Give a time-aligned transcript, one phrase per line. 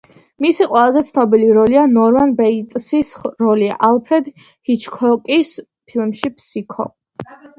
[0.43, 3.11] მისი ყველაზე ცნობილი როლია ნორმან ბეიტსის
[3.43, 4.31] როლი ალფრედ
[4.71, 5.53] ჰიჩკოკის
[5.93, 6.91] ფილმში „ფსიქო“.